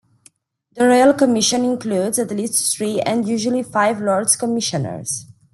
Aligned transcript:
The 0.73 0.87
Royal 0.87 1.13
Commission 1.13 1.63
includes 1.63 2.17
at 2.17 2.31
least 2.31 2.75
three-and 2.75 3.27
usually 3.27 3.61
five-Lords 3.61 4.35
Commissioners. 4.35 5.27